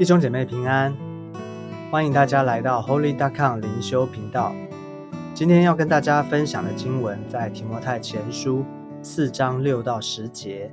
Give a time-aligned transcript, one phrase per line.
[0.00, 0.96] 弟兄姐妹平安，
[1.90, 4.50] 欢迎大家来到 Holy d o c o m 灵修频道。
[5.34, 8.64] 今天要跟大家分享的经文在提摩太前书
[9.02, 10.72] 四章六到十节。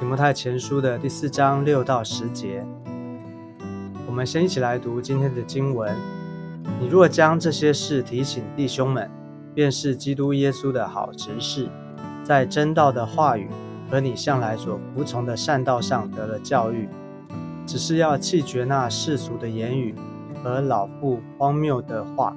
[0.00, 2.66] 提摩太前书的第四章六到十节，
[4.08, 5.96] 我们先一起来读今天的经文。
[6.80, 9.08] 你若将这些事提醒弟兄们，
[9.54, 11.68] 便是基督耶稣的好执事，
[12.24, 13.48] 在真道的话语
[13.88, 16.88] 和你向来所服从的善道上得了教育。
[17.66, 19.94] 只是要弃绝那世俗的言语
[20.42, 22.36] 和老妇荒谬的话，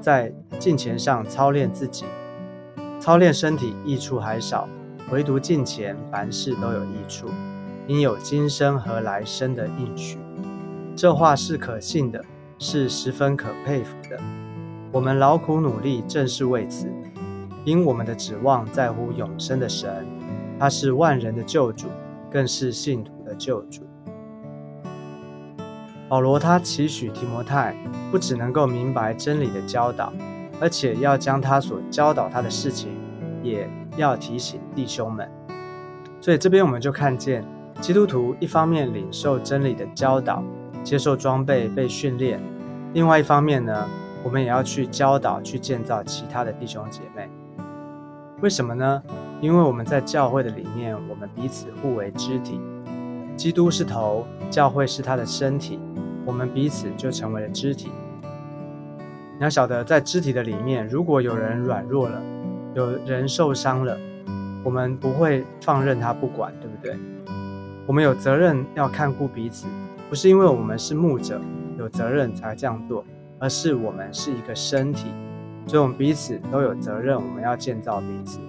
[0.00, 2.04] 在镜前上操练自己，
[3.00, 4.68] 操练身体益处还少，
[5.10, 7.28] 唯独镜前凡事都有益处，
[7.86, 10.18] 因有今生和来生的应许。
[10.94, 12.22] 这话是可信的，
[12.58, 14.18] 是十分可佩服的。
[14.92, 16.86] 我们劳苦努力，正是为此，
[17.64, 20.06] 因我们的指望在乎永生的神，
[20.58, 21.86] 他是万人的救主，
[22.30, 23.85] 更是信徒的救主。
[26.08, 27.74] 保罗他期许提摩太
[28.12, 30.12] 不只能够明白真理的教导，
[30.60, 32.90] 而且要将他所教导他的事情，
[33.42, 35.28] 也要提醒弟兄们。
[36.20, 37.44] 所以这边我们就看见，
[37.80, 40.44] 基督徒一方面领受真理的教导，
[40.84, 42.38] 接受装备被训练；
[42.92, 43.88] 另外一方面呢，
[44.22, 47.28] 我们也要去教导、去建造其他的弟兄姐妹。
[48.42, 49.02] 为什么呢？
[49.40, 52.60] 因为我们在教会的里面，我们彼此互为肢体。
[53.36, 55.78] 基督是头，教会是他的身体，
[56.24, 57.90] 我们彼此就成为了肢体。
[59.38, 62.22] 你要晓得，在肢体的里面，如果有人软弱了，
[62.74, 63.98] 有人受伤了，
[64.64, 66.96] 我们不会放任他不管，对不对？
[67.86, 69.66] 我们有责任要看顾彼此，
[70.08, 71.38] 不是因为我们是牧者
[71.78, 73.04] 有责任才这样做，
[73.38, 75.10] 而是我们是一个身体，
[75.66, 78.40] 所以我们彼此都有责任，我们要建造彼此。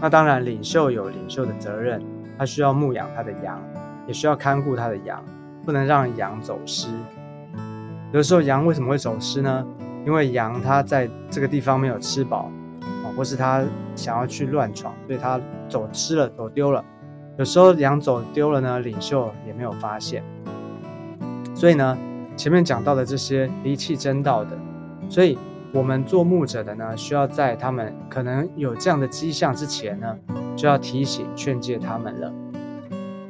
[0.00, 2.00] 那当然，领袖有领袖的责任。
[2.42, 3.56] 他需要牧养他的羊，
[4.04, 5.22] 也需要看顾他的羊，
[5.64, 6.88] 不能让羊走失。
[8.10, 9.64] 有的时候羊为什么会走失呢？
[10.04, 12.50] 因为羊它在这个地方没有吃饱，
[12.80, 13.62] 啊，或是它
[13.94, 16.84] 想要去乱闯，所以它走失了，走丢了。
[17.38, 20.24] 有时候羊走丢了呢，领袖也没有发现。
[21.54, 21.96] 所以呢，
[22.36, 24.58] 前面讲到的这些离弃真道的，
[25.08, 25.38] 所以
[25.72, 30.18] 我们做牧者的呢，需要在他们可能有这样的迹象之前呢。
[30.56, 32.32] 就要提醒劝诫他们了。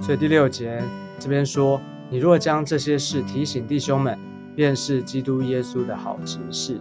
[0.00, 0.82] 所以第六节
[1.18, 4.18] 这边说：“你若将这些事提醒弟兄们，
[4.56, 6.80] 便是基督耶稣的好执事。”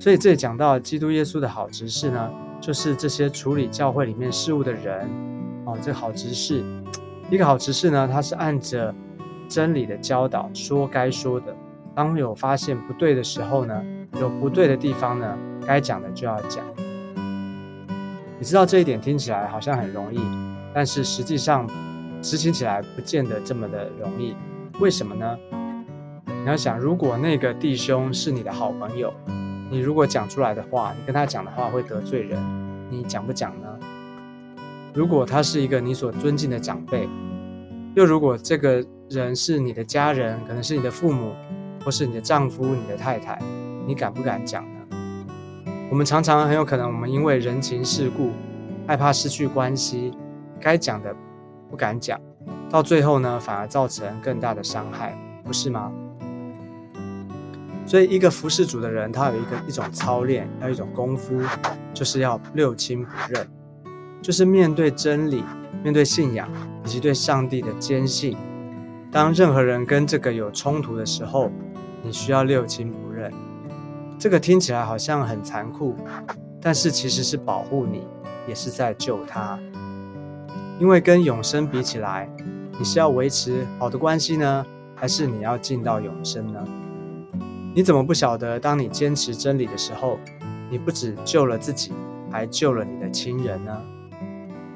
[0.00, 5.06] 所以这里讲到基督耶稣的好执事呢，就是这些处理教会里面事务的人
[5.64, 5.76] 哦。
[5.82, 6.62] 这好执事，
[7.30, 8.94] 一个好执事呢，他是按着
[9.48, 11.54] 真理的教导说该说的。
[11.94, 13.84] 当有发现不对的时候呢，
[14.20, 15.36] 有不对的地方呢，
[15.66, 16.64] 该讲的就要讲。
[18.38, 20.20] 你知道这一点听起来好像很容易，
[20.72, 21.68] 但是实际上
[22.22, 24.36] 执行起来不见得这么的容易。
[24.78, 25.36] 为什么呢？
[26.26, 29.12] 你要想，如果那个弟兄是你的好朋友，
[29.68, 32.40] 你如果讲出来的话，你跟他讲的话会得罪人，
[32.88, 33.66] 你讲不讲呢？
[34.94, 37.08] 如果他是一个你所尊敬的长辈，
[37.96, 41.34] 又如果这个人是你的家人，可能是你的父母，
[41.84, 43.36] 或是你的丈夫、你的太太，
[43.84, 44.64] 你敢不敢讲？
[45.90, 48.30] 我们常常很有可能，我们因为人情世故，
[48.86, 50.12] 害怕失去关系，
[50.60, 51.16] 该讲的
[51.70, 52.20] 不敢讲，
[52.68, 55.90] 到最后呢，反而造成更大的伤害，不是吗？
[57.86, 61.40] 所以，一个服侍主的人，他有一个一种操练，要一种功夫，
[61.94, 63.48] 就是要六亲不认，
[64.20, 65.42] 就是面对真理、
[65.82, 66.46] 面对信仰
[66.84, 68.36] 以及对上帝的坚信，
[69.10, 71.50] 当任何人跟这个有冲突的时候，
[72.02, 73.32] 你需要六亲不认。
[74.18, 75.94] 这个听起来好像很残酷，
[76.60, 78.02] 但是其实是保护你，
[78.48, 79.56] 也是在救他。
[80.80, 82.28] 因为跟永生比起来，
[82.76, 84.66] 你是要维持好的关系呢，
[84.96, 86.64] 还是你要进到永生呢？
[87.76, 90.18] 你怎么不晓得，当你坚持真理的时候，
[90.68, 91.92] 你不只救了自己，
[92.28, 93.80] 还救了你的亲人呢？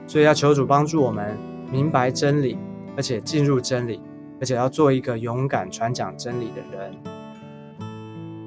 [0.07, 1.37] 所以要求主帮助我们
[1.69, 2.57] 明白真理，
[2.97, 4.01] 而且进入真理，
[4.39, 7.12] 而且要做一个勇敢传讲真理的人。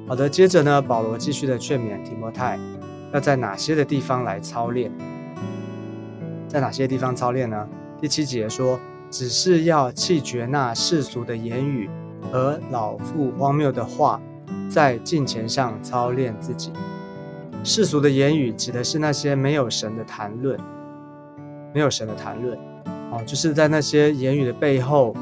[0.08, 2.60] 好的，接着呢，保罗继续的劝勉提摩太，
[3.12, 4.92] 要在哪些的地方来操练？
[6.48, 7.68] 在哪些地方操练呢？
[8.00, 8.80] 第七节说，
[9.10, 11.90] 只是要弃绝那世俗的言语
[12.32, 14.22] 和老妇荒谬的话，
[14.70, 16.72] 在敬虔上操练自己。
[17.64, 20.56] 世俗的言语指的是那些没有神的谈论，
[21.74, 22.56] 没有神的谈论，
[23.12, 25.16] 哦，就是在那些言语的背后，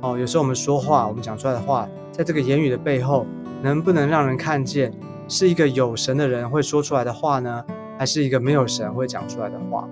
[0.00, 3.26] 哦，有时候我们说话，我们讲出来的话，在这个言语的背后。
[3.62, 4.92] 能不能让人看见
[5.28, 7.64] 是一个有神的人会说出来的话呢，
[7.96, 9.88] 还是一个没有神会讲出来的话？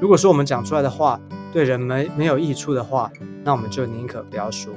[0.00, 1.20] 如果说我们讲出来的话
[1.52, 3.10] 对人没没有益处的话，
[3.44, 4.72] 那我们就宁可不要说。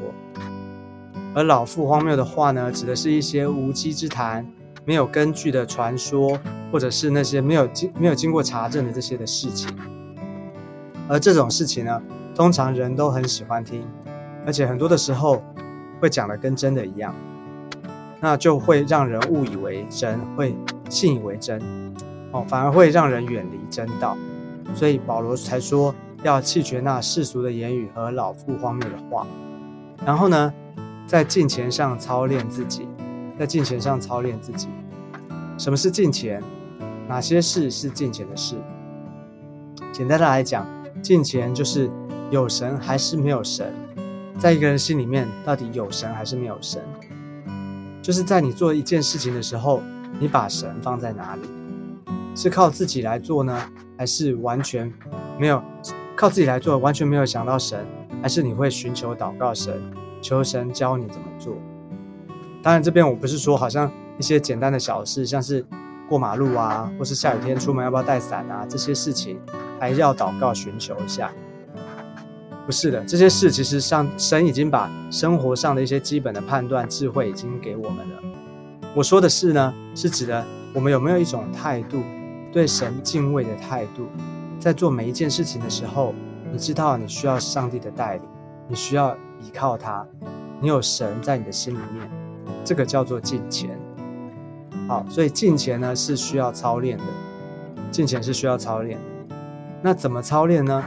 [1.34, 4.48] 而老妇荒谬的话呢，指的是一些无稽之谈、
[4.86, 6.40] 没有根据的传说，
[6.72, 9.76] 或者是那些没有经没有经过查证的这些的事情。
[11.10, 12.02] 而这种事情呢，
[12.36, 13.84] 通常人都很喜欢听，
[14.46, 15.42] 而且很多的时候
[16.00, 17.14] 会讲的跟真的一样，
[18.20, 20.56] 那就会让人误以为真，会
[20.90, 21.62] 信以为真，
[22.32, 24.18] 哦，反而会让人远离真道。
[24.76, 25.94] 所以保罗才说
[26.24, 29.26] 要弃绝那世俗的言语和老妇荒谬的话，
[30.06, 30.54] 然后呢，
[31.06, 32.88] 在金钱上操练自己，
[33.38, 34.68] 在金钱上操练自己。
[35.58, 36.42] 什么是金钱？
[37.08, 38.56] 哪些事是金钱的事？
[39.92, 40.66] 简单的来讲。
[41.00, 41.90] 敬虔就是
[42.32, 43.72] 有神还是没有神，
[44.40, 46.82] 在一个人心里面到底有神还是没有神？
[48.08, 49.82] 就是在你做一件事情的时候，
[50.18, 51.42] 你把神放在哪里？
[52.34, 53.54] 是靠自己来做呢，
[53.98, 54.90] 还是完全
[55.38, 55.62] 没有
[56.16, 57.86] 靠自己来做，完全没有想到神？
[58.22, 59.74] 还是你会寻求祷告神，
[60.22, 61.54] 求神教你怎么做？
[62.64, 65.66] 当然，这边我不是说好像一些简单的小事，像是
[66.08, 69.38] 过马路啊，或是下雨天出门要不要带伞啊这些事情。
[69.82, 71.30] 还是要祷告寻求一下，
[72.68, 78.22] 不是的，这些事其实上神已经把生活上的一些基本的判断智慧已经给我们了。
[78.94, 82.04] 我说的是呢，是指的我们有没有一种态度，
[82.52, 84.08] 对神敬畏的态度，
[84.60, 86.14] 在做每一件事情的时候，
[86.52, 88.24] 你知道你需要上帝的带领，
[88.68, 90.06] 你需要依靠他，
[90.60, 92.12] 你有神在你的心里面，
[92.66, 93.80] 这个叫做敬虔。
[94.90, 97.06] 好，所以敬虔呢是需要操练的，
[97.92, 99.00] 敬虔是需要操练。
[99.82, 100.84] 那怎么操练呢？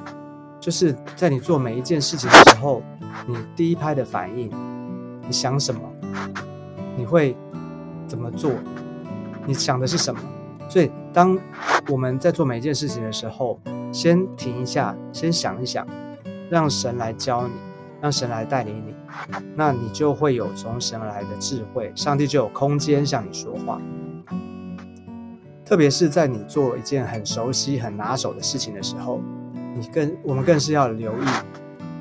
[0.60, 2.82] 就是在你做每一件事情的时候，
[3.26, 4.50] 你第一拍的反应，
[5.26, 5.80] 你想什么，
[6.96, 7.34] 你会
[8.06, 8.52] 怎么做？
[9.46, 10.20] 你想的是什么？
[10.68, 11.36] 所以，当
[11.88, 13.58] 我们在做每一件事情的时候，
[13.90, 15.84] 先停一下，先想一想，
[16.50, 17.54] 让神来教你，
[18.00, 18.94] 让神来带领你，
[19.56, 23.80] 那你就会有从神来的智慧，上帝就有空间向你说话。
[25.64, 29.20] 特别是在你做一件很熟悉、很拿手的事情的时候，
[29.92, 31.24] 更我们更是要留意，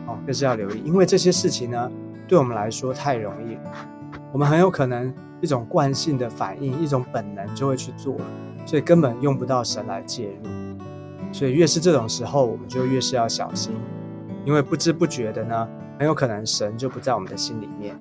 [0.08, 1.92] 哦，更是要留意，因为这些事情呢，
[2.28, 3.58] 对我们来说太容易，
[4.32, 8.26] 我们很有可能一种惯性的反应、一种本能就会去做了，
[8.66, 10.50] 所以根本用不到神来介入。
[11.32, 13.74] 所以越是这种时候，我们就越是要小心，
[14.46, 15.68] 因为不知不觉的呢，
[15.98, 18.00] 很有可能神就不在我们的心里面。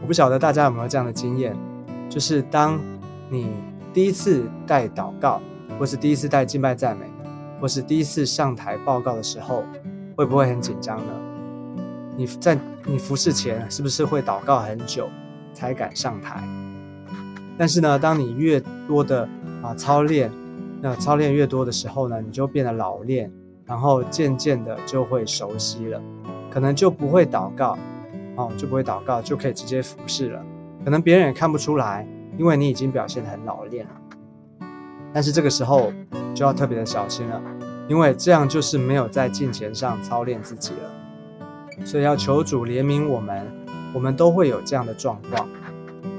[0.00, 1.56] 我不晓得大家有没有这样的经验，
[2.08, 2.80] 就是当。
[3.30, 3.50] 你
[3.92, 5.40] 第一次带祷告，
[5.78, 7.06] 或是第一次带敬拜赞美，
[7.64, 9.64] 或是第一次上台报告的时候，
[10.14, 11.12] 会不会很紧张呢？
[12.14, 15.08] 你在你服侍前是不是会祷告很久
[15.54, 16.46] 才敢上台？
[17.56, 19.26] 但是呢，当你越多的
[19.62, 20.30] 啊操练，
[20.82, 23.32] 那操练越多的时候呢，你就变得老练，
[23.64, 25.98] 然后渐渐的就会熟悉了，
[26.50, 27.78] 可能就不会祷告，
[28.36, 30.44] 哦，就不会祷告，就可以直接服侍了，
[30.84, 32.06] 可能别人也看不出来。
[32.36, 33.92] 因为你已经表现得很老练了，
[35.14, 35.92] 但是这个时候
[36.34, 37.40] 就要特别的小心了，
[37.88, 41.86] 因为这样就是没有在金钱上操练自己了。
[41.86, 43.46] 所以要求主怜悯我们，
[43.94, 45.48] 我们都会有这样的状况，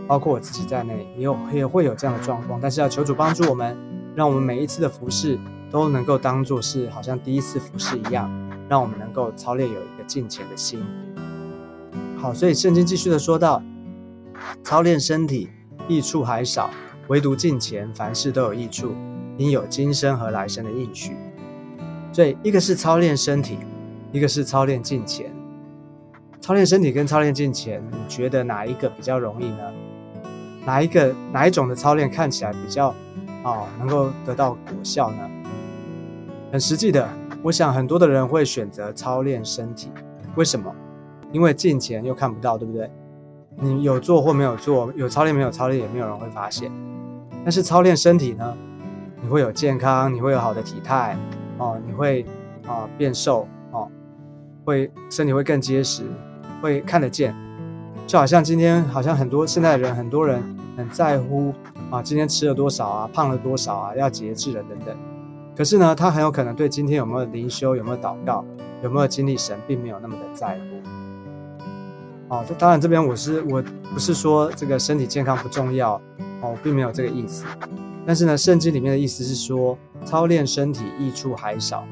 [0.08, 2.58] 包括我自己在内，也有也会有这样的状况。
[2.62, 3.78] 但是要求主帮助我们，
[4.16, 5.38] 让我们每一次的服饰
[5.70, 8.32] 都能够当做是好像第一次服饰一样，
[8.70, 10.82] 让我们能够操练有一个敬虔的心。
[12.18, 13.62] 好，所以圣经继续的说到，
[14.64, 15.50] 操练身体。
[15.88, 16.72] 益处还少，
[17.08, 18.92] 唯独近前，凡事都有益处，
[19.38, 21.16] 应有今生和来生的应许。
[22.12, 23.60] 所以，一个是操练身体，
[24.12, 25.32] 一个是操练近前。
[26.42, 29.72] 操练身体跟操练近前，你觉得哪一个比较容易呢？
[30.66, 32.90] 哪一个哪一种的操练看起来比较
[33.44, 35.30] 哦能够得到果效呢？
[36.52, 37.08] 很实际的，
[37.44, 39.92] 我想很多的人会选择操练身体。
[40.36, 40.74] 为什么？
[41.32, 42.90] 因为近前又看不到，对不对？
[43.58, 46.72] 你有做或没有做，有操练没有操练，也没有人会发现。
[47.46, 48.58] 但是操练身体呢，
[49.22, 51.16] 你会有健康，你会有好的体态，
[51.60, 52.26] 哦，你会
[52.66, 53.88] 啊变瘦，哦，
[54.66, 56.02] 会身体会更结实，
[56.60, 57.36] 会看得见。
[58.08, 60.42] 就好像今天，好像很多现在的人，很多人
[60.76, 61.54] 很在乎
[61.92, 64.98] 啊，今天吃了多少啊，胖了多少啊，要节制了等等。
[65.56, 68.44] 可是呢，他很有可能对今天有没有灵修，有没有祷告，
[68.82, 71.05] 有没有经历神，并没有那么的在乎。
[72.28, 73.64] 哦，这当然这边我是我
[73.94, 75.94] 不是说这个身体健康不重要
[76.42, 77.46] 哦，我并没有这个意思。
[78.06, 81.86] 但是呢，圣经里面的意思是说，操练身体益处还少，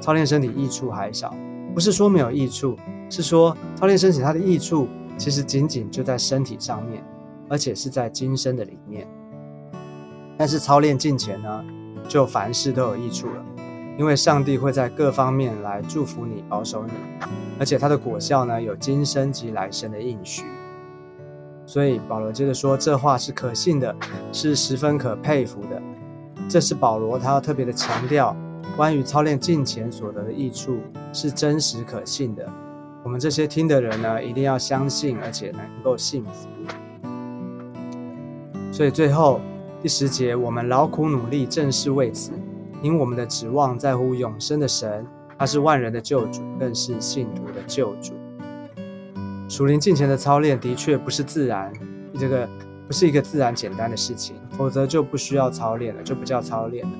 [0.00, 1.34] 操练身体益处还少，
[1.74, 2.76] 不是说没有益处，
[3.08, 7.04] 是说操练身体它的益处其实仅仅就在身体上面，
[7.48, 9.06] 而且是在今生的里面。
[10.36, 11.64] 但是操练近前呢，
[12.08, 13.44] 就凡事都有益处了，
[13.98, 16.92] 因为上帝会在各方面来祝福你、保守你，
[17.58, 20.44] 而且他的果效呢有今生及来生的应许。
[21.66, 23.94] 所以保罗接着说，这话是可信的，
[24.32, 25.80] 是十分可佩服的。
[26.48, 28.34] 这是保罗他要特别的强调，
[28.76, 30.78] 关于操练敬虔所得的益处
[31.12, 32.48] 是真实可信的。
[33.04, 36.48] 我们这些听的人呢，一定要相信，而且能够信服。
[38.72, 39.40] 所以最后
[39.80, 42.32] 第十节，我们劳苦努力，正是为此，
[42.82, 45.06] 因我们的指望在乎永生的神，
[45.38, 48.14] 他是万人的救主，更是信徒的救主。
[49.48, 51.72] 属灵敬虔的操练的确不是自然，
[52.18, 52.48] 这个
[52.86, 56.92] 不是一个自然简单的事情，否则就不需要操练了，就不叫操练了。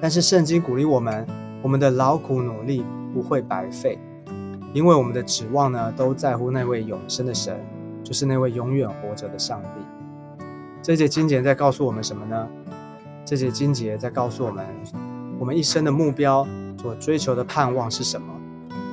[0.00, 1.26] 但是圣经鼓励我们，
[1.62, 3.98] 我们的劳苦努力不会白费，
[4.72, 7.58] 因为我们的指望呢，都在乎那位永生的神，
[8.02, 10.48] 就是那位永远活着的上帝。
[10.82, 12.48] 这节经节在告诉我们什么呢？
[13.26, 14.64] 这些经节在告诉我们，
[15.36, 16.46] 我们一生的目标
[16.80, 18.32] 所追求的盼望是什么？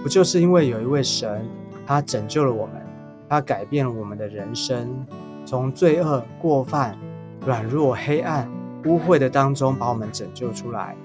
[0.01, 1.47] 不就是因为有一位神？
[1.85, 2.81] 他拯救了我们，
[3.29, 5.05] 他改变了我们的人生，
[5.45, 6.97] 从罪恶、过犯、
[7.45, 8.49] 软弱、黑暗、
[8.85, 10.95] 污秽的当中把我们拯救出来，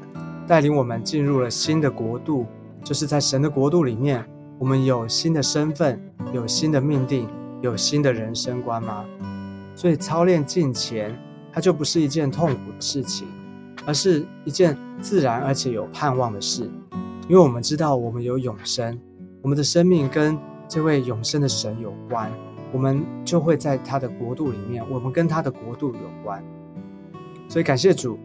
[0.47, 2.47] 带领我们进入了新的国度。
[2.82, 4.25] 就是在神的国度里面，
[4.58, 6.00] 我们有新的身份，
[6.32, 7.28] 有新的命定，
[7.61, 9.04] 有新的人生观吗？
[9.75, 11.14] 所以操练敬虔，
[11.58, 13.26] 它就不是一件痛苦的事情，
[13.84, 16.70] 而是一件自然而且有盼望的事，
[17.28, 18.96] 因为我们知道我们有永生，
[19.42, 20.38] 我们的生命跟。
[20.68, 22.30] 这位永生的神有关，
[22.72, 26.44] 我们就会在他的国度里面，我们跟他的国度有关。
[27.48, 28.18] 所以感谢主，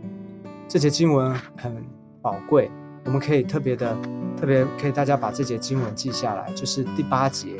[0.67, 1.73] 这节经文很
[2.21, 2.69] 宝贵，
[3.05, 3.97] 我们可以特别的、
[4.37, 7.55] 特别可以大家把这节经文记下来，就是第八节：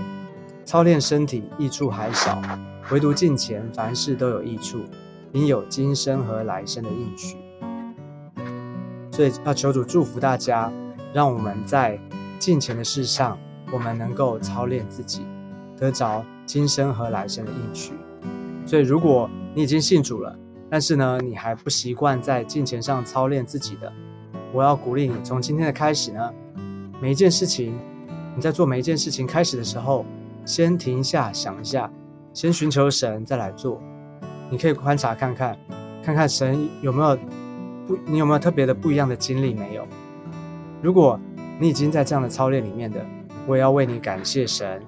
[0.66, 2.42] 操练身体益处还少，
[2.92, 4.84] 唯独近前凡事都有益处，
[5.34, 7.38] 应有今生和来生的应许。
[9.12, 10.72] 所以要求主祝福大家，
[11.14, 12.00] 让我们在
[12.40, 13.38] 近前的事上。
[13.72, 15.26] 我们能够操练自己，
[15.76, 17.94] 得着今生和来生的应许。
[18.68, 20.38] 所以，如果你已经信主了，
[20.70, 23.92] 但是呢，你还不习惯在金钱上操练自己的，
[24.52, 26.32] 我要鼓励你，从今天的开始呢，
[27.02, 27.74] 每一件事情，
[28.36, 30.06] 你在做每一件事情开始的时候，
[30.46, 31.92] 先停一下想一下，
[32.32, 33.82] 先寻求神，再来做。
[34.54, 35.58] 你可以观察看看，
[36.04, 37.18] 看看神有没有
[37.88, 39.88] 不，你有没有特别的不一样的经历没有？
[40.80, 41.20] 如果
[41.60, 43.04] 你已经在这样的操练里面的。
[43.46, 44.82] 我也要为你感谢神，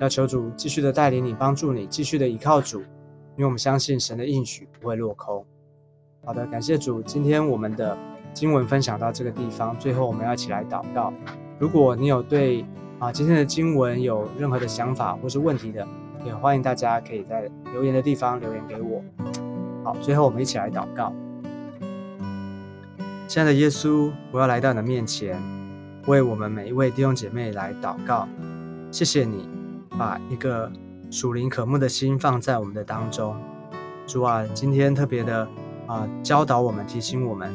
[0.00, 5.42] 要求主继续的带领你，帮助你，继续的依靠主，因为我们相信神的应许不会落空。
[6.22, 7.96] 好的，感谢主，今天我们的
[8.34, 11.10] 经文分享到这个地方，最后我们要一起来祷告。
[11.58, 12.66] 如果你有对
[12.98, 15.88] 啊今天的经文有任何的想法或是问题的，
[16.26, 19.02] 也欢迎大家可以在留言的地方留言给我。
[19.84, 21.12] 好，最后我们一起来祷告。
[23.28, 25.40] 亲爱的耶稣，我要来到你的面前。
[26.06, 28.28] 为我们每一位弟兄姐妹来祷告，
[28.92, 29.48] 谢谢你
[29.98, 30.70] 把一个
[31.10, 33.36] 属灵可慕的心放在我们的当中。
[34.06, 35.48] 主啊，今天特别的
[35.86, 37.52] 啊教导我们，提醒我们，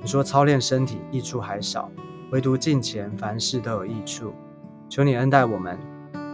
[0.00, 1.90] 你说操练身体益处还少，
[2.30, 4.32] 唯独敬虔凡事都有益处。
[4.88, 5.76] 求你恩待我们，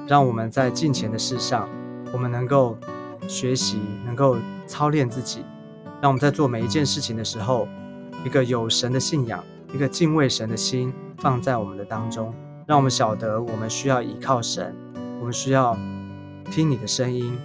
[0.07, 1.69] 让我们在敬虔的事上，
[2.13, 2.79] 我们能够
[3.27, 4.37] 学习，能够
[4.67, 5.45] 操练自己，
[6.01, 7.67] 让我们在做每一件事情的时候，
[8.25, 9.43] 一个有神的信仰，
[9.75, 10.93] 一个敬畏神的心。
[11.19, 12.33] 放在我们的当中，
[12.67, 14.77] 让我们晓得我们需要依靠神，
[15.19, 15.75] 我们需要
[16.51, 17.37] 听你的声音，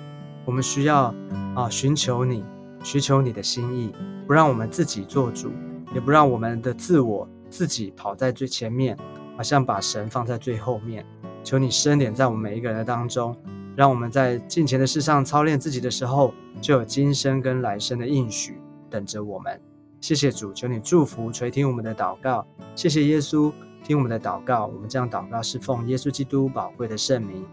[0.44, 1.16] 我们需要
[1.56, 2.44] 啊寻求你，
[2.84, 3.94] 寻求你的心意，
[4.28, 5.54] 不让我们自己做主，
[5.96, 8.98] 也不让我们的自我自己跑在最前面，
[9.38, 11.06] 好像把神放在最后面。
[11.44, 13.36] 求你伸点在我们每一个人的当中，
[13.76, 19.60] 让我们在近前的事上操练自己的时候，就有今生跟来生的应许等着我们。
[20.00, 22.46] 谢谢主，求你祝福垂听我们的祷告。
[22.76, 24.66] 谢谢耶稣，听我们的祷告。
[24.66, 27.46] 我们这样祷告是奉耶稣基督宝贵的圣名。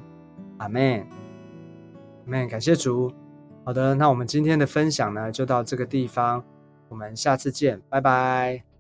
[0.56, 1.06] 阿门。
[2.24, 2.48] 阿门。
[2.48, 3.12] 感谢主。
[3.64, 6.42] 好的，那我们今天的分享呢，就到这个地方。
[6.88, 8.77] 我们下次见，拜拜。